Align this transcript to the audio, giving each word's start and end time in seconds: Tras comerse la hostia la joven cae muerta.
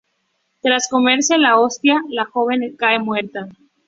Tras 0.63 0.87
comerse 0.89 1.37
la 1.37 1.59
hostia 1.59 2.01
la 2.09 2.25
joven 2.25 2.75
cae 2.75 2.97
muerta. 2.97 3.47